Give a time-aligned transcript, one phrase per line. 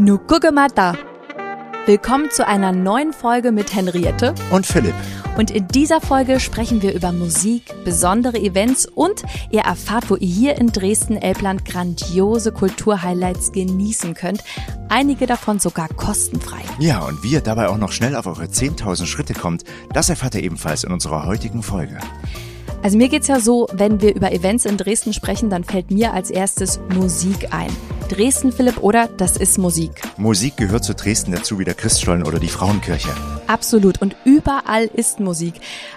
[0.00, 0.94] Nu gucke mal da.
[1.86, 4.94] Willkommen zu einer neuen Folge mit Henriette und Philipp.
[5.36, 10.28] Und in dieser Folge sprechen wir über Musik, besondere Events und ihr erfahrt, wo ihr
[10.28, 14.44] hier in Dresden-Elbland grandiose Kulturhighlights genießen könnt.
[14.88, 16.62] Einige davon sogar kostenfrei.
[16.78, 20.36] Ja, und wie ihr dabei auch noch schnell auf eure 10.000 Schritte kommt, das erfahrt
[20.36, 21.98] ihr ebenfalls in unserer heutigen Folge.
[22.84, 26.12] Also mir geht's ja so, wenn wir über Events in Dresden sprechen, dann fällt mir
[26.12, 27.70] als erstes Musik ein.
[28.08, 29.06] Dresden, Philipp, oder?
[29.06, 30.02] Das ist Musik.
[30.16, 33.10] Musik gehört zu Dresden dazu wie der Christstollen oder die Frauenkirche.
[33.46, 34.00] Absolut.
[34.00, 35.54] Und überall ist Musik.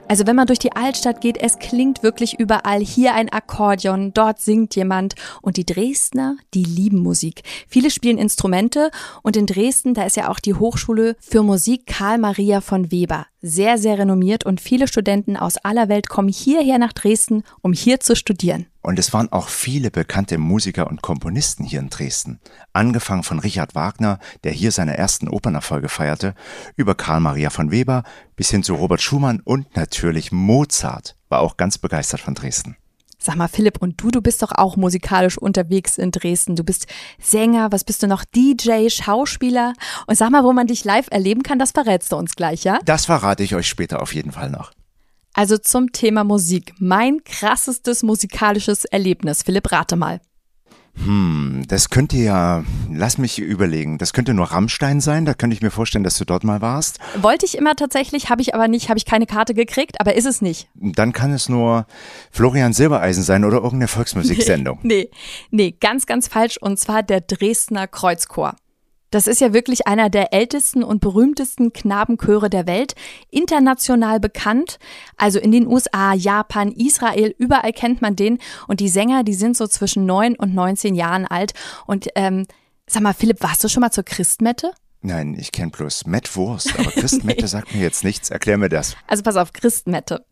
[0.10, 2.82] Also wenn man durch die Altstadt geht, es klingt wirklich überall.
[2.82, 5.16] Hier ein Akkordeon, dort singt jemand.
[5.42, 7.44] Und die Dresdner, die lieben Musik.
[7.68, 8.92] Viele spielen Instrumente.
[9.22, 13.26] Und in Dresden, da ist ja auch die Hochschule für Musik Karl Maria von Weber.
[13.42, 14.46] Sehr, sehr renommiert.
[14.46, 18.68] Und viele Studenten aus aller Welt kommen hierher nach Dresden, um hier zu studieren.
[18.82, 22.40] Und es waren auch viele bekannte Musiker und Komponisten hier in Dresden.
[22.74, 26.36] Angefangen von Richard Wagner, der hier seine ersten Opernerfolge feierte,
[26.76, 28.04] über Karl Maria von Weber
[28.36, 32.76] bis hin zu Robert Schumann und natürlich Mozart war auch ganz begeistert von Dresden.
[33.24, 36.56] Sag mal, Philipp, und du, du bist doch auch musikalisch unterwegs in Dresden.
[36.56, 36.88] Du bist
[37.22, 38.26] Sänger, was bist du noch?
[38.26, 39.74] DJ, Schauspieler.
[40.08, 42.80] Und sag mal, wo man dich live erleben kann, das verrätst du uns gleich, ja?
[42.84, 44.72] Das verrate ich euch später auf jeden Fall noch.
[45.34, 46.74] Also zum Thema Musik.
[46.80, 49.44] Mein krassestes musikalisches Erlebnis.
[49.44, 50.20] Philipp, rate mal.
[50.96, 55.62] Hm, das könnte ja, lass mich überlegen, das könnte nur Rammstein sein, da könnte ich
[55.62, 57.00] mir vorstellen, dass du dort mal warst.
[57.22, 60.26] Wollte ich immer tatsächlich, habe ich aber nicht, habe ich keine Karte gekriegt, aber ist
[60.26, 60.70] es nicht.
[60.76, 61.86] Dann kann es nur
[62.32, 64.80] Florian Silbereisen sein oder irgendeine Volksmusiksendung.
[64.84, 65.10] Nee,
[65.50, 68.56] nee, nee, ganz, ganz falsch und zwar der Dresdner Kreuzchor.
[69.12, 72.96] Das ist ja wirklich einer der ältesten und berühmtesten Knabenchöre der Welt,
[73.30, 74.80] international bekannt.
[75.18, 78.40] Also in den USA, Japan, Israel, überall kennt man den.
[78.68, 81.54] Und die Sänger, die sind so zwischen neun und 19 Jahren alt.
[81.86, 82.48] Und ähm,
[82.88, 84.72] sag mal, Philipp, warst du schon mal zur Christmette?
[85.04, 87.48] Nein, ich kenne bloß Matt Wurst, aber Christmette nee.
[87.48, 88.30] sagt mir jetzt nichts.
[88.30, 88.96] Erklär mir das.
[89.08, 90.24] Also pass auf, Christmette.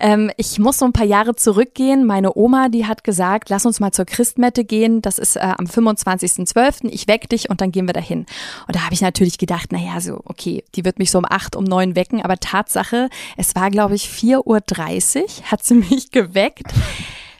[0.00, 2.04] Ähm, ich muss so ein paar Jahre zurückgehen.
[2.04, 5.00] Meine Oma, die hat gesagt, lass uns mal zur Christmette gehen.
[5.00, 6.88] Das ist äh, am 25.12.
[6.90, 8.26] Ich weck dich und dann gehen wir dahin.
[8.66, 11.54] Und da habe ich natürlich gedacht, naja, so, okay, die wird mich so um acht,
[11.54, 12.20] um neun wecken.
[12.20, 16.72] Aber Tatsache, es war, glaube ich, 4.30 Uhr, hat sie mich geweckt.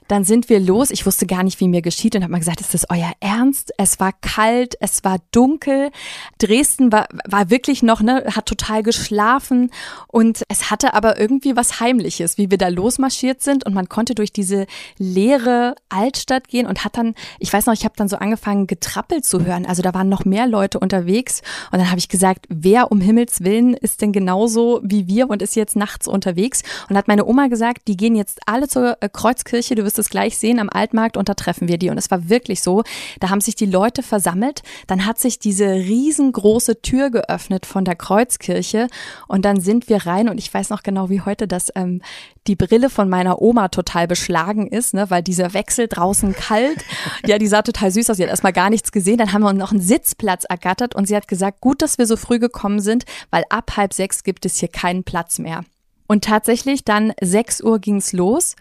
[0.08, 0.90] Dann sind wir los.
[0.90, 3.72] Ich wusste gar nicht, wie mir geschieht und habe mal gesagt, ist das euer Ernst?
[3.78, 5.90] Es war kalt, es war dunkel.
[6.38, 9.70] Dresden war, war wirklich noch, ne, hat total geschlafen
[10.08, 14.14] und es hatte aber irgendwie was Heimliches, wie wir da losmarschiert sind und man konnte
[14.14, 14.66] durch diese
[14.98, 19.24] leere Altstadt gehen und hat dann, ich weiß noch, ich habe dann so angefangen, getrappelt
[19.24, 19.66] zu hören.
[19.66, 21.42] Also da waren noch mehr Leute unterwegs
[21.72, 25.42] und dann habe ich gesagt, wer um Himmels Willen ist denn genauso wie wir und
[25.42, 26.62] ist jetzt nachts unterwegs?
[26.88, 30.06] Und hat meine Oma gesagt, die gehen jetzt alle zur äh, Kreuzkirche, du wirst wirst
[30.06, 31.90] es gleich sehen, am Altmarkt und da treffen wir die.
[31.90, 32.82] Und es war wirklich so,
[33.20, 37.96] da haben sich die Leute versammelt, dann hat sich diese riesengroße Tür geöffnet von der
[37.96, 38.88] Kreuzkirche
[39.26, 42.02] und dann sind wir rein und ich weiß noch genau wie heute, dass ähm,
[42.46, 46.84] die Brille von meiner Oma total beschlagen ist, ne, weil dieser Wechsel draußen kalt,
[47.26, 49.48] ja, die sah total süß aus, sie hat erstmal gar nichts gesehen, dann haben wir
[49.48, 52.80] uns noch einen Sitzplatz ergattert und sie hat gesagt, gut, dass wir so früh gekommen
[52.80, 55.64] sind, weil ab halb sechs gibt es hier keinen Platz mehr.
[56.06, 58.54] Und tatsächlich dann sechs Uhr ging's los.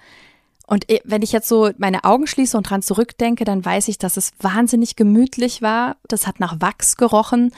[0.68, 4.18] Und wenn ich jetzt so meine Augen schließe und dran zurückdenke, dann weiß ich, dass
[4.18, 5.98] es wahnsinnig gemütlich war.
[6.08, 7.52] Das hat nach Wachs gerochen.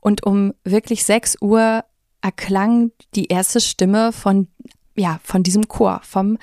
[0.00, 1.84] Und um wirklich sechs Uhr
[2.20, 4.48] erklang die erste Stimme von,
[4.96, 6.38] ja, von diesem Chor, vom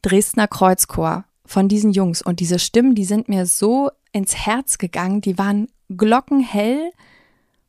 [0.00, 2.22] Dresdner Kreuzchor, von diesen Jungs.
[2.22, 5.20] Und diese Stimmen, die sind mir so ins Herz gegangen.
[5.20, 6.90] Die waren glockenhell.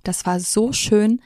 [0.03, 1.21] Das war so schön.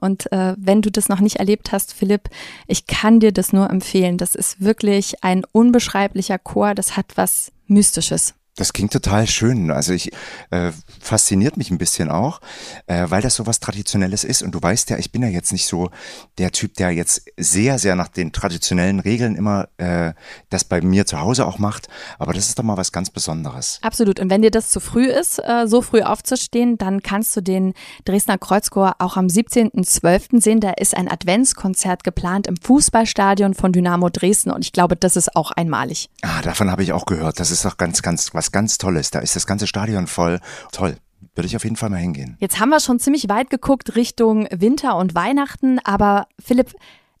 [0.00, 2.30] Und äh, wenn du das noch nicht erlebt hast, Philipp,
[2.66, 4.16] ich kann dir das nur empfehlen.
[4.16, 6.74] Das ist wirklich ein unbeschreiblicher Chor.
[6.74, 8.34] Das hat was Mystisches.
[8.58, 9.70] Das klingt total schön.
[9.70, 10.10] Also ich
[10.50, 12.40] äh, fasziniert mich ein bisschen auch,
[12.88, 14.42] äh, weil das so was Traditionelles ist.
[14.42, 15.90] Und du weißt ja, ich bin ja jetzt nicht so
[16.38, 20.12] der Typ, der jetzt sehr, sehr nach den traditionellen Regeln immer äh,
[20.50, 21.86] das bei mir zu Hause auch macht.
[22.18, 23.78] Aber das ist doch mal was ganz Besonderes.
[23.82, 24.18] Absolut.
[24.18, 27.74] Und wenn dir das zu früh ist, äh, so früh aufzustehen, dann kannst du den
[28.06, 30.42] Dresdner Kreuzchor auch am 17.12.
[30.42, 30.58] sehen.
[30.58, 34.50] Da ist ein Adventskonzert geplant im Fußballstadion von Dynamo Dresden.
[34.50, 36.10] Und ich glaube, das ist auch einmalig.
[36.22, 37.38] Ah, davon habe ich auch gehört.
[37.38, 39.10] Das ist doch ganz, ganz was ganz Tolles.
[39.10, 40.40] Da ist das ganze Stadion voll.
[40.72, 40.96] Toll.
[41.34, 42.36] Würde ich auf jeden Fall mal hingehen.
[42.40, 46.74] Jetzt haben wir schon ziemlich weit geguckt Richtung Winter und Weihnachten, aber Philipp,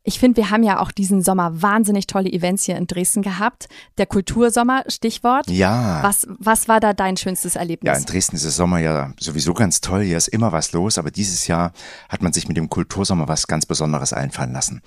[0.08, 3.68] ich finde, wir haben ja auch diesen Sommer wahnsinnig tolle Events hier in Dresden gehabt.
[3.98, 5.50] Der Kultursommer, Stichwort.
[5.50, 6.02] Ja.
[6.02, 7.92] Was, was war da dein schönstes Erlebnis?
[7.92, 10.02] Ja, in Dresden ist der Sommer ja sowieso ganz toll.
[10.02, 11.72] Hier ist immer was los, aber dieses Jahr
[12.08, 14.80] hat man sich mit dem Kultursommer was ganz Besonderes einfallen lassen.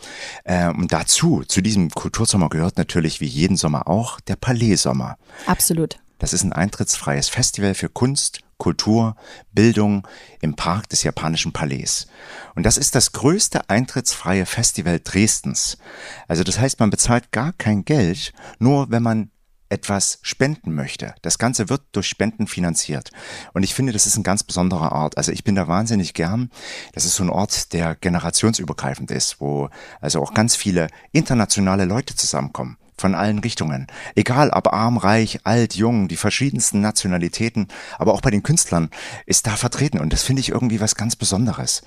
[0.44, 5.18] Äh, und dazu, zu diesem Kultursommer gehört natürlich wie jeden Sommer auch der Palais-Sommer.
[5.46, 6.00] Absolut.
[6.22, 9.16] Das ist ein eintrittsfreies Festival für Kunst, Kultur,
[9.54, 10.08] Bildung
[10.40, 12.06] im Park des japanischen Palais.
[12.54, 15.80] Und das ist das größte eintrittsfreie Festival Dresdens.
[16.28, 19.32] Also das heißt, man bezahlt gar kein Geld, nur wenn man
[19.70, 21.16] etwas spenden möchte.
[21.24, 23.10] Das Ganze wird durch Spenden finanziert.
[23.54, 25.18] Und ich finde, das ist ein ganz besonderer Ort.
[25.18, 26.52] Also ich bin da wahnsinnig gern.
[26.94, 29.70] Das ist so ein Ort, der generationsübergreifend ist, wo
[30.02, 33.88] also auch ganz viele internationale Leute zusammenkommen von allen Richtungen.
[34.16, 37.68] Egal, ob arm, reich, alt, jung, die verschiedensten Nationalitäten,
[37.98, 38.90] aber auch bei den Künstlern
[39.26, 40.00] ist da vertreten.
[40.00, 41.82] Und das finde ich irgendwie was ganz Besonderes.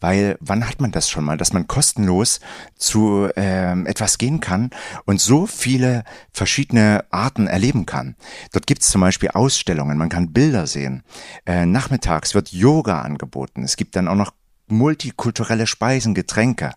[0.00, 2.40] Weil wann hat man das schon mal, dass man kostenlos
[2.76, 4.70] zu ähm, etwas gehen kann
[5.06, 8.14] und so viele verschiedene Arten erleben kann.
[8.52, 11.02] Dort gibt es zum Beispiel Ausstellungen, man kann Bilder sehen.
[11.46, 13.64] Äh, nachmittags wird Yoga angeboten.
[13.64, 14.32] Es gibt dann auch noch
[14.66, 16.72] multikulturelle Speisen, Getränke.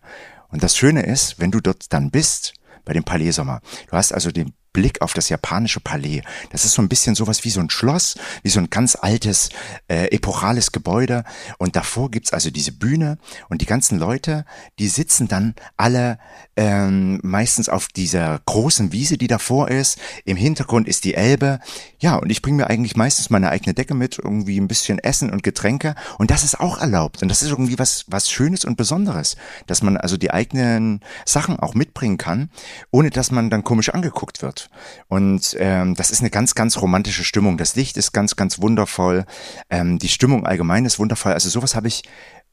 [0.47, 2.53] Und das Schöne ist, wenn du dort dann bist,
[2.85, 3.61] bei dem Palais Sommer.
[3.87, 6.21] Du hast also den Blick auf das japanische Palais.
[6.51, 9.49] Das ist so ein bisschen sowas wie so ein Schloss, wie so ein ganz altes,
[9.87, 11.23] äh, epochales Gebäude.
[11.57, 13.17] Und davor gibt's also diese Bühne
[13.49, 14.45] und die ganzen Leute,
[14.79, 16.19] die sitzen dann alle
[16.55, 19.97] ähm, meistens auf dieser großen Wiese, die davor ist.
[20.25, 21.59] Im Hintergrund ist die Elbe.
[21.99, 25.29] Ja, und ich bringe mir eigentlich meistens meine eigene Decke mit, irgendwie ein bisschen Essen
[25.29, 25.95] und Getränke.
[26.17, 27.21] Und das ist auch erlaubt.
[27.21, 29.35] Und das ist irgendwie was, was Schönes und Besonderes,
[29.67, 32.49] dass man also die eigenen Sachen auch mitbringen kann,
[32.91, 34.60] ohne dass man dann komisch angeguckt wird.
[35.07, 37.57] Und ähm, das ist eine ganz, ganz romantische Stimmung.
[37.57, 39.25] Das Licht ist ganz, ganz wundervoll.
[39.69, 41.33] Ähm, die Stimmung allgemein ist wundervoll.
[41.33, 42.03] Also sowas habe ich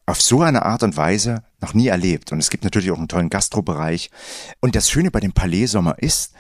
[0.07, 2.33] auf so eine Art und Weise noch nie erlebt.
[2.33, 4.11] Und es gibt natürlich auch einen tollen Gastrobereich.
[4.61, 6.33] Und das Schöne bei dem Palais Sommer ist,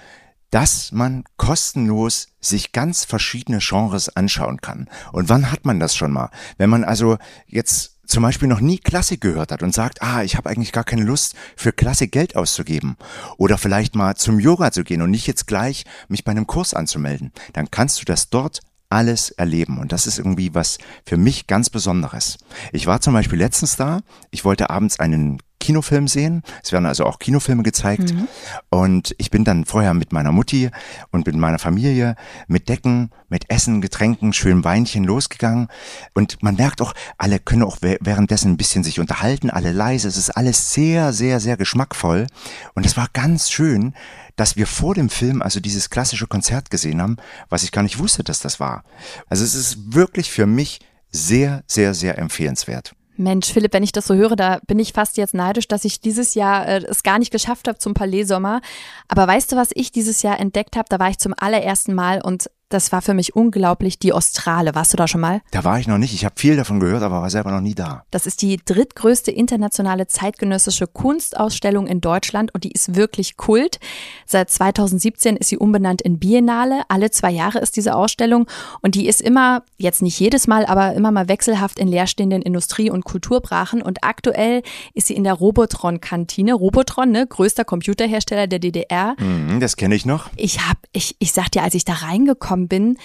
[0.50, 4.88] dass man kostenlos sich ganz verschiedene Genres anschauen kann.
[5.12, 6.30] Und wann hat man das schon mal?
[6.56, 10.36] Wenn man also jetzt zum Beispiel noch nie Klassik gehört hat und sagt, ah, ich
[10.36, 12.96] habe eigentlich gar keine Lust, für Klassik Geld auszugeben.
[13.36, 16.74] Oder vielleicht mal zum Yoga zu gehen und nicht jetzt gleich mich bei einem Kurs
[16.74, 17.32] anzumelden.
[17.52, 18.60] Dann kannst du das dort
[18.90, 19.78] alles erleben.
[19.78, 22.38] Und das ist irgendwie was für mich ganz Besonderes.
[22.72, 24.00] Ich war zum Beispiel letztens da,
[24.30, 26.42] ich wollte abends einen Kinofilm sehen.
[26.62, 28.14] Es werden also auch Kinofilme gezeigt.
[28.14, 28.28] Mhm.
[28.70, 30.70] Und ich bin dann vorher mit meiner Mutti
[31.10, 32.16] und mit meiner Familie
[32.46, 35.68] mit Decken, mit Essen, Getränken, schönem Weinchen losgegangen.
[36.14, 40.08] Und man merkt auch, alle können auch währenddessen ein bisschen sich unterhalten, alle leise.
[40.08, 42.26] Es ist alles sehr, sehr, sehr geschmackvoll.
[42.74, 43.94] Und es war ganz schön,
[44.36, 47.16] dass wir vor dem Film also dieses klassische Konzert gesehen haben,
[47.48, 48.84] was ich gar nicht wusste, dass das war.
[49.28, 52.94] Also es ist wirklich für mich sehr, sehr, sehr empfehlenswert.
[53.18, 56.00] Mensch, Philipp, wenn ich das so höre, da bin ich fast jetzt neidisch, dass ich
[56.00, 58.60] dieses Jahr äh, es gar nicht geschafft habe zum Palais Sommer.
[59.08, 60.86] Aber weißt du, was ich dieses Jahr entdeckt habe?
[60.88, 64.74] Da war ich zum allerersten Mal und das war für mich unglaublich, die Australe.
[64.74, 65.40] Warst du da schon mal?
[65.50, 66.12] Da war ich noch nicht.
[66.12, 68.04] Ich habe viel davon gehört, aber war selber noch nie da.
[68.10, 73.78] Das ist die drittgrößte internationale zeitgenössische Kunstausstellung in Deutschland und die ist wirklich Kult.
[74.26, 76.82] Seit 2017 ist sie umbenannt in Biennale.
[76.88, 78.46] Alle zwei Jahre ist diese Ausstellung
[78.82, 82.90] und die ist immer, jetzt nicht jedes Mal, aber immer mal wechselhaft in leerstehenden Industrie-
[82.90, 84.62] und Kulturbrachen und aktuell
[84.92, 86.52] ist sie in der Robotron-Kantine.
[86.52, 89.14] Robotron, ne, größter Computerhersteller der DDR.
[89.18, 90.28] Mhm, das kenne ich noch.
[90.36, 92.98] Ich hab, ich, ich sag dir, als ich da reingekommen gekommen bin,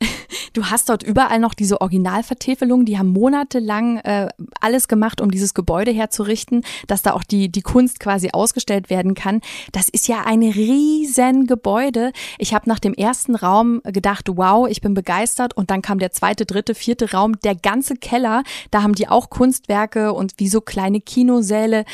[0.52, 4.28] Du hast dort überall noch diese Originalvertäfelung, die haben monatelang äh,
[4.60, 9.14] alles gemacht, um dieses Gebäude herzurichten, dass da auch die, die Kunst quasi ausgestellt werden
[9.14, 9.42] kann.
[9.72, 12.12] Das ist ja ein riesen Gebäude.
[12.38, 15.54] Ich habe nach dem ersten Raum gedacht, wow, ich bin begeistert.
[15.54, 18.42] Und dann kam der zweite, dritte, vierte Raum, der ganze Keller.
[18.70, 21.84] Da haben die auch Kunstwerke und wie so kleine Kinosäle.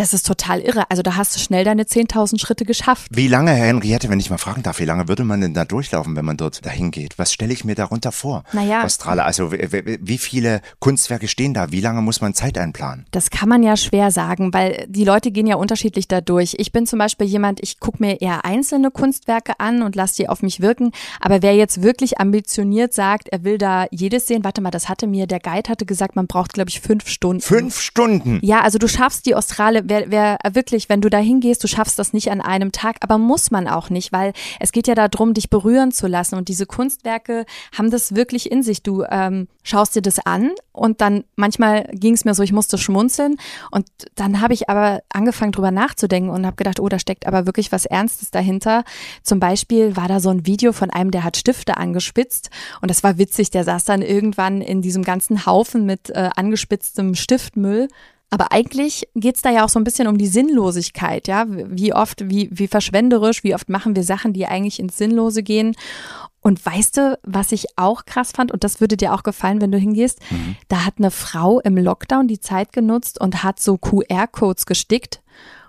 [0.00, 0.84] Das ist total irre.
[0.88, 3.08] Also da hast du schnell deine 10.000 Schritte geschafft.
[3.10, 5.66] Wie lange, Herr Henriette, wenn ich mal fragen darf, wie lange würde man denn da
[5.66, 7.18] durchlaufen, wenn man dort dahin geht?
[7.18, 8.44] Was stelle ich mir darunter vor?
[8.54, 8.82] Naja.
[8.82, 11.70] Australe, also wie viele Kunstwerke stehen da?
[11.70, 13.04] Wie lange muss man Zeit einplanen?
[13.10, 16.54] Das kann man ja schwer sagen, weil die Leute gehen ja unterschiedlich dadurch.
[16.56, 20.30] Ich bin zum Beispiel jemand, ich gucke mir eher einzelne Kunstwerke an und lasse die
[20.30, 20.92] auf mich wirken.
[21.20, 25.06] Aber wer jetzt wirklich ambitioniert sagt, er will da jedes sehen, warte mal, das hatte
[25.06, 27.42] mir, der Guide hatte gesagt, man braucht, glaube ich, fünf Stunden.
[27.42, 28.38] Fünf Stunden?
[28.40, 31.98] Ja, also du schaffst die Australe, wer, wer wirklich, wenn du da hingehst, du schaffst
[31.98, 35.34] das nicht an einem Tag, aber muss man auch nicht, weil es geht ja darum,
[35.34, 36.36] dich berühren zu lassen.
[36.36, 37.44] Und diese Kunstwerke
[37.76, 38.82] haben das wirklich in sich.
[38.82, 42.78] Du ähm, schaust dir das an und dann manchmal ging es mir so, ich musste
[42.78, 43.36] schmunzeln.
[43.70, 47.44] Und dann habe ich aber angefangen, drüber nachzudenken und habe gedacht, oh, da steckt aber
[47.44, 48.84] wirklich was Ernstes dahinter.
[49.22, 52.50] Zum Beispiel war da so ein Video von einem, der hat Stifte angespitzt.
[52.80, 57.14] Und das war witzig, der saß dann irgendwann in diesem ganzen Haufen mit äh, angespitztem
[57.16, 57.88] Stiftmüll
[58.30, 61.46] aber eigentlich geht's da ja auch so ein bisschen um die Sinnlosigkeit, ja.
[61.48, 65.74] Wie oft, wie, wie verschwenderisch, wie oft machen wir Sachen, die eigentlich ins Sinnlose gehen.
[66.40, 69.72] Und weißt du, was ich auch krass fand, und das würde dir auch gefallen, wenn
[69.72, 70.56] du hingehst, mhm.
[70.68, 75.20] da hat eine Frau im Lockdown die Zeit genutzt und hat so QR-Codes gestickt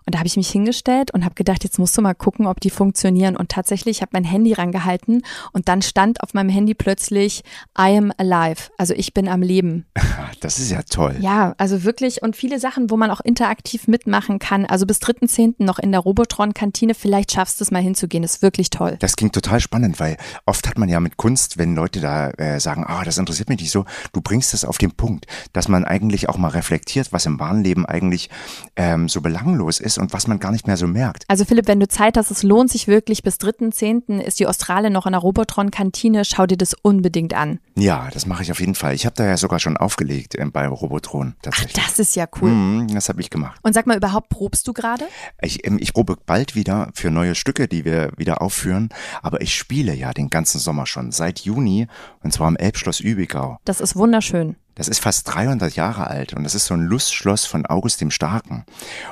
[0.06, 2.60] Und da habe ich mich hingestellt und habe gedacht, jetzt musst du mal gucken, ob
[2.60, 3.38] die funktionieren.
[3.38, 7.44] Und tatsächlich, ich habe mein Handy rangehalten und dann stand auf meinem Handy plötzlich
[7.78, 8.72] I am alive.
[8.78, 9.86] Also ich bin am Leben.
[10.40, 11.18] Das ist ja toll.
[11.20, 14.66] Ja, also wirklich und viele Sachen, wo man auch interaktiv mitmachen kann.
[14.66, 15.56] Also bis 3.10.
[15.60, 16.96] noch in der Robotron-Kantine.
[16.96, 18.24] Vielleicht schaffst du es mal hinzugehen.
[18.24, 18.98] ist wirklich toll.
[19.00, 20.18] Das klingt total spannend, weil
[20.48, 23.60] oft hat man ja mit Kunst, wenn Leute da äh, sagen, ah, das interessiert mich
[23.60, 27.28] nicht so, du bringst es auf den Punkt, dass man eigentlich auch mal reflektiert, was
[27.28, 28.30] im wahren Leben eigentlich
[28.76, 31.24] ähm, so belanglos ist und was man gar nicht mehr so merkt.
[31.28, 33.24] Also Philipp, wenn du Zeit hast, es lohnt sich wirklich.
[33.24, 34.20] Bis 3.10.
[34.20, 36.26] ist die Australe noch in der Robotron-Kantine.
[36.26, 37.60] Schau dir das unbedingt an.
[37.76, 38.94] Ja, das mache ich auf jeden Fall.
[38.94, 41.76] Ich habe da ja sogar schon aufgelegt äh, bei Robotron tatsächlich.
[41.80, 42.50] Ach, das ist ja cool.
[42.50, 43.60] Mhm, das habe ich gemacht.
[43.64, 45.06] Und sag mal, überhaupt probst du gerade?
[45.42, 48.90] Ich, ähm, ich probe bald wieder für neue Stücke, die wir wieder aufführen.
[49.22, 51.88] Aber ich spiele ja den ganzen Sommer schon, seit Juni,
[52.24, 53.58] und zwar am Elbschloss Übigau.
[53.66, 54.56] Das ist wunderschön.
[54.76, 58.12] Das ist fast 300 Jahre alt und das ist so ein Lustschloss von August dem
[58.12, 58.66] Starken.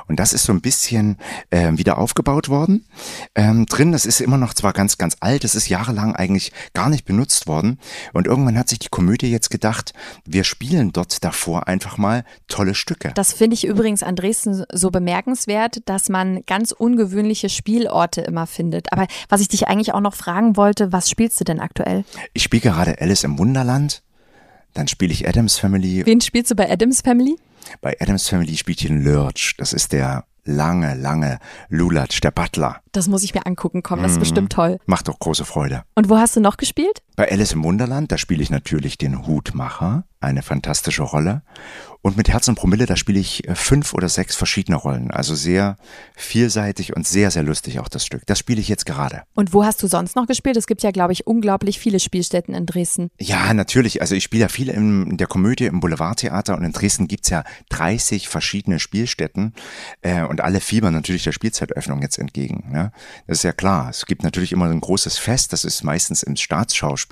[0.08, 1.18] Und das ist so ein bisschen
[1.50, 2.86] äh, wieder aufgebaut worden.
[3.34, 6.88] Ähm, drin, das ist immer noch zwar ganz, ganz alt, das ist jahrelang eigentlich gar
[6.88, 7.78] nicht benutzt worden.
[8.12, 9.92] Und irgendwann hat sich die Komödie jetzt gedacht,
[10.24, 13.12] wir spielen dort davor einfach mal tolle Stücke.
[13.14, 18.92] Das finde ich übrigens an Dresden so bemerkenswert, dass man ganz ungewöhnliche Spielorte immer findet.
[18.92, 22.04] Aber was ich dich eigentlich auch noch fragen wollte, was spielst du denn aktuell?
[22.32, 24.02] Ich spiele gerade Alice im Wunderland.
[24.74, 26.04] Dann spiele ich Adams Family.
[26.06, 27.36] Wen spielst du bei Adams Family?
[27.80, 29.54] Bei Adams Family spielt hier Lurch.
[29.58, 32.80] Das ist der lange, lange Lulatsch, der Butler.
[32.92, 34.78] Das muss ich mir angucken kommen, das ist bestimmt toll.
[34.86, 35.84] Macht doch große Freude.
[35.94, 37.02] Und wo hast du noch gespielt?
[37.20, 41.42] Bei Alice im Wunderland, da spiele ich natürlich den Hutmacher, eine fantastische Rolle.
[42.02, 45.10] Und mit Herz und Promille, da spiele ich äh, fünf oder sechs verschiedene Rollen.
[45.10, 45.76] Also sehr
[46.16, 48.24] vielseitig und sehr, sehr lustig auch das Stück.
[48.24, 49.24] Das spiele ich jetzt gerade.
[49.34, 50.56] Und wo hast du sonst noch gespielt?
[50.56, 53.10] Es gibt ja, glaube ich, unglaublich viele Spielstätten in Dresden.
[53.20, 54.00] Ja, natürlich.
[54.00, 57.44] Also ich spiele ja viel in der Komödie im Boulevardtheater und in Dresden gibt's ja
[57.68, 59.52] 30 verschiedene Spielstätten
[60.00, 62.70] äh, und alle fiebern natürlich der Spielzeitöffnung jetzt entgegen.
[62.70, 62.92] Ne?
[63.26, 63.90] Das ist ja klar.
[63.90, 67.09] Es gibt natürlich immer ein großes Fest, das ist meistens im Staatsschauspiel.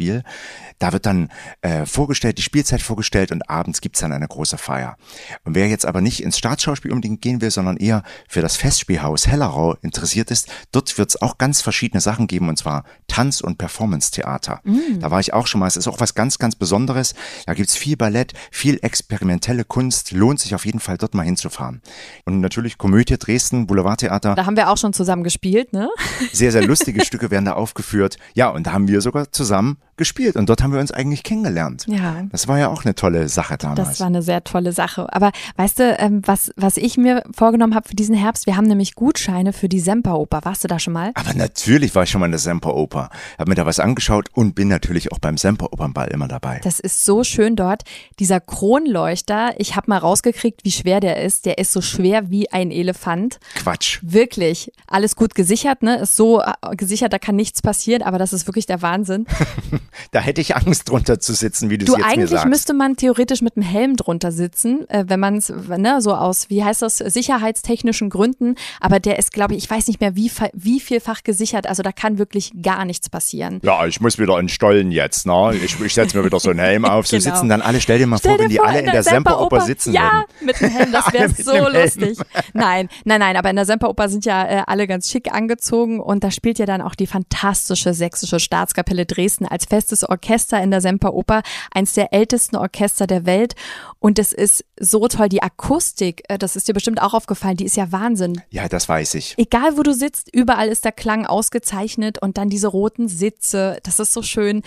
[0.79, 1.31] Da wird dann
[1.63, 4.97] äh, vorgestellt, die Spielzeit vorgestellt und abends gibt's dann eine große Feier.
[5.45, 9.27] Und wer jetzt aber nicht ins Staatsschauspiel unbedingt gehen will, sondern eher für das Festspielhaus
[9.27, 14.61] Hellerau interessiert ist, dort wird's auch ganz verschiedene Sachen geben, und zwar Tanz- und Performance-Theater.
[15.01, 15.67] Da war ich auch schon mal.
[15.67, 17.15] Es ist auch was ganz, ganz Besonderes.
[17.47, 20.13] Da gibt's viel Ballett, viel experimentelle Kunst.
[20.13, 21.83] Lohnt sich auf jeden Fall, dort mal hinzufahren.
[22.25, 24.35] Und natürlich Komödie Dresden, Boulevardtheater.
[24.35, 25.91] Da haben wir auch schon zusammen gespielt, ne?
[26.33, 28.17] Sehr, sehr lustige Stücke werden da aufgeführt.
[28.35, 30.37] Ja, und da haben wir sogar zusammen gespielt.
[30.37, 31.85] Und dort haben wir uns eigentlich kennengelernt.
[31.87, 32.25] Ja.
[32.31, 33.89] Das war ja auch eine tolle Sache damals.
[33.89, 35.07] Das war eine sehr tolle Sache.
[35.13, 38.47] Aber weißt du, ähm, was, was ich mir vorgenommen habe für diesen Herbst?
[38.47, 40.41] Wir haben nämlich Gutscheine für die Semperoper.
[40.45, 41.11] Warst du da schon mal?
[41.15, 43.11] Aber natürlich war ich schon mal in der Semperoper.
[43.39, 46.61] Hab mir da was angeschaut und bin natürlich auch beim Semperopernball immer dabei.
[46.63, 47.83] Das ist so schön dort.
[48.19, 51.45] Dieser Kronleuchter, ich habe mal rausgekriegt, wie schwer der ist.
[51.45, 53.41] Der ist so schwer wie ein Elefant.
[53.57, 53.99] Quatsch.
[54.03, 54.73] Wirklich.
[54.87, 55.97] Alles gut gesichert, ne?
[55.99, 59.27] Ist so äh, gesichert, da kann nichts passieren, aber das ist wirklich der Wahnsinn.
[60.11, 62.47] Da hätte ich Angst drunter zu sitzen, wie du es jetzt mir eigentlich sagst.
[62.47, 66.51] müsste man theoretisch mit einem Helm drunter sitzen, äh, wenn man es, ne, so aus,
[66.51, 68.55] wie heißt das, sicherheitstechnischen Gründen.
[68.81, 71.67] Aber der ist, glaube ich, ich weiß nicht mehr, wie, wie vielfach gesichert.
[71.67, 73.61] Also da kann wirklich gar nichts passieren.
[73.63, 75.53] Ja, ich muss wieder in den Stollen jetzt, ne?
[75.63, 77.07] Ich, ich setze mir wieder so einen Helm auf.
[77.07, 77.35] So Genau.
[77.35, 79.03] sitzen dann alle, stell dir mal Stell vor, dir wenn die vor, alle in der
[79.03, 80.47] Semperoper sitzen Ja, würden.
[80.47, 82.19] mit dem Helm, das wäre so einem lustig.
[82.55, 86.23] Nein, nein, nein, aber in der Semperoper sind ja äh, alle ganz schick angezogen und
[86.23, 90.81] da spielt ja dann auch die fantastische sächsische Staatskapelle Dresden als festes Orchester in der
[90.81, 93.55] Semperoper, eins der ältesten Orchester der Welt
[94.01, 97.65] und es ist so toll, die Akustik, äh, das ist dir bestimmt auch aufgefallen, die
[97.65, 98.43] ist ja Wahnsinn.
[98.51, 99.35] Ja, das weiß ich.
[99.39, 104.01] Egal wo du sitzt, überall ist der Klang ausgezeichnet und dann diese roten Sitze, das
[104.01, 104.63] ist so schön.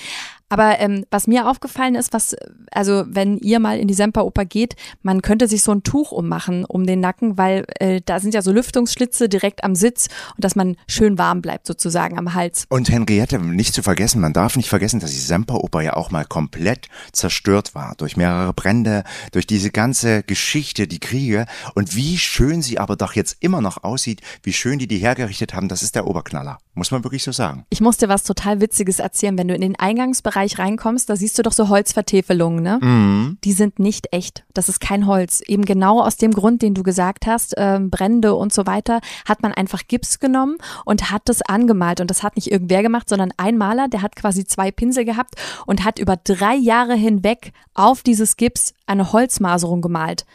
[0.52, 2.36] Aber ähm, was mir aufgefallen ist, was,
[2.72, 6.66] also wenn ihr mal in die Semperoper geht, man könnte sich so ein Tuch ummachen
[6.66, 10.58] um den Nacken, weil äh, da sind ja so Lüftungsschlitze direkt am Sitz und dass
[10.58, 12.66] man schön warm bleibt sozusagen am Hals.
[12.68, 16.26] Und Henriette, nicht zu vergessen, man darf nicht vergessen, dass die Semperoper ja auch mal
[16.26, 17.96] komplett zerstört war.
[17.98, 21.46] Durch mehrere Brände, durch diese ganze Geschichte, die Kriege.
[21.76, 25.54] Und wie schön sie aber doch jetzt immer noch aussieht, wie schön die die hergerichtet
[25.54, 26.58] haben, das ist der Oberknaller.
[26.74, 27.66] Muss man wirklich so sagen.
[27.70, 29.38] Ich muss dir was total Witziges erzählen.
[29.38, 32.80] Wenn du in den Eingangsbereich reinkommst, da siehst du doch so Holzvertäfelungen, ne?
[32.82, 33.38] Mhm.
[33.44, 34.44] Die sind nicht echt.
[34.54, 35.42] Das ist kein Holz.
[35.42, 39.42] Eben genau aus dem Grund, den du gesagt hast, ähm, Brände und so weiter, hat
[39.42, 42.02] man einfach Gips genommen und hat das angemalt.
[42.02, 45.36] Und das hat nicht irgendwer gemacht, sondern ein Maler, der hat quasi zwei Pinsel gehabt
[45.66, 50.26] und hat über drei Jahre hinweg auf dieses Gips eine Holzmaserung gemalt.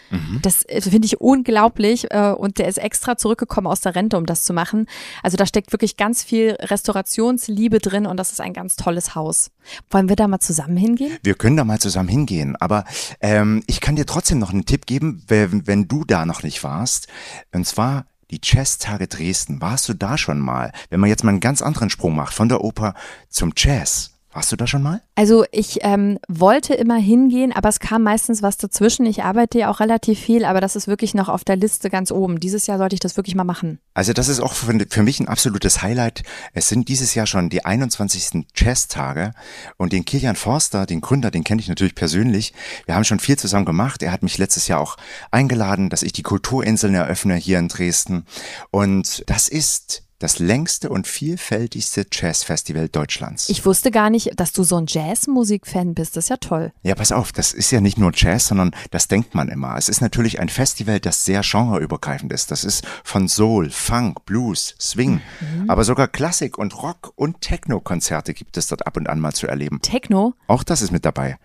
[0.42, 4.26] Das äh, finde ich unglaublich äh, und der ist extra zurückgekommen aus der Rente, um
[4.26, 4.86] das zu machen.
[5.22, 9.50] Also da steckt wirklich ganz viel Restaurationsliebe drin und das ist ein ganz tolles Haus.
[9.96, 11.16] Wollen wir da mal zusammen hingehen?
[11.22, 12.84] Wir können da mal zusammen hingehen, aber
[13.22, 16.62] ähm, ich kann dir trotzdem noch einen Tipp geben, wenn, wenn du da noch nicht
[16.62, 17.08] warst.
[17.50, 19.62] Und zwar die Jazztage Dresden.
[19.62, 20.72] Warst du da schon mal?
[20.90, 22.92] Wenn man jetzt mal einen ganz anderen Sprung macht, von der Oper
[23.30, 24.15] zum Jazz.
[24.36, 25.00] Warst du da schon mal?
[25.14, 29.06] Also ich ähm, wollte immer hingehen, aber es kam meistens was dazwischen.
[29.06, 32.12] Ich arbeite ja auch relativ viel, aber das ist wirklich noch auf der Liste ganz
[32.12, 32.38] oben.
[32.38, 33.78] Dieses Jahr sollte ich das wirklich mal machen.
[33.94, 36.22] Also das ist auch für, für mich ein absolutes Highlight.
[36.52, 38.44] Es sind dieses Jahr schon die 21.
[38.54, 39.32] Jazz-Tage
[39.78, 42.52] und den Kilian Forster, den Gründer, den kenne ich natürlich persönlich.
[42.84, 44.02] Wir haben schon viel zusammen gemacht.
[44.02, 44.98] Er hat mich letztes Jahr auch
[45.30, 48.26] eingeladen, dass ich die Kulturinseln eröffne hier in Dresden.
[48.70, 53.48] Und das ist das längste und vielfältigste Jazzfestival Deutschlands.
[53.48, 56.16] Ich wusste gar nicht, dass du so ein Jazzmusik-Fan bist.
[56.16, 56.72] Das ist ja toll.
[56.82, 59.76] Ja, pass auf, das ist ja nicht nur Jazz, sondern das denkt man immer.
[59.76, 62.50] Es ist natürlich ein Festival, das sehr genreübergreifend ist.
[62.50, 65.68] Das ist von Soul, Funk, Blues, Swing, mhm.
[65.68, 69.46] aber sogar Klassik und Rock und Techno-Konzerte gibt es dort ab und an mal zu
[69.46, 69.80] erleben.
[69.82, 70.34] Techno?
[70.46, 71.36] Auch das ist mit dabei.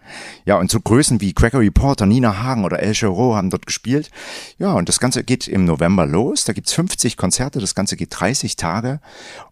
[0.46, 4.10] Ja, und so Größen wie Gregory Porter, Nina Hagen oder El Giro haben dort gespielt.
[4.58, 6.46] Ja, und das Ganze geht im November los.
[6.46, 9.02] Da gibt's 50 Konzerte, das Ganze geht 30 Tage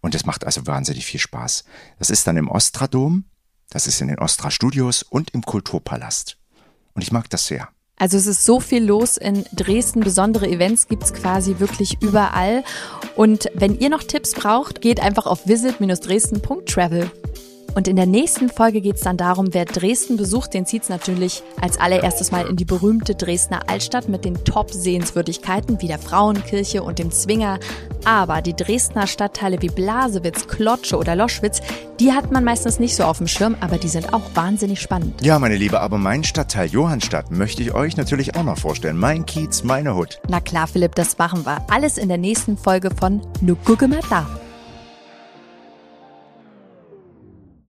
[0.00, 1.64] und es macht also wahnsinnig viel Spaß.
[1.98, 3.24] Das ist dann im Ostradom,
[3.70, 6.36] das ist in den Ostra Studios und im Kulturpalast.
[6.94, 7.68] Und ich mag das sehr.
[7.96, 10.00] Also es ist so viel los in Dresden.
[10.00, 12.64] Besondere Events gibt es quasi wirklich überall.
[13.14, 17.10] Und wenn ihr noch Tipps braucht, geht einfach auf visit-dresden.travel.
[17.74, 20.54] Und in der nächsten Folge geht es dann darum, wer Dresden besucht.
[20.54, 25.80] Den zieht es natürlich als allererstes mal in die berühmte Dresdner Altstadt mit den Top-Sehenswürdigkeiten
[25.80, 27.58] wie der Frauenkirche und dem Zwinger.
[28.04, 31.60] Aber die Dresdner Stadtteile wie Blasewitz, Klotsche oder Loschwitz,
[32.00, 35.22] die hat man meistens nicht so auf dem Schirm, aber die sind auch wahnsinnig spannend.
[35.22, 38.96] Ja, meine Liebe, aber mein Stadtteil Johannstadt möchte ich euch natürlich auch noch vorstellen.
[38.96, 40.18] Mein Kiez, meine Hut.
[40.28, 41.64] Na klar, Philipp, das machen wir.
[41.70, 44.26] Alles in der nächsten Folge von Nu gucke mal da.